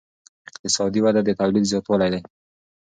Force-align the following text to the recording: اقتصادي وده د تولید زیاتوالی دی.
اقتصادي 0.49 0.99
وده 1.05 1.21
د 1.23 1.29
تولید 1.39 1.65
زیاتوالی 1.71 2.09
دی. 2.13 2.21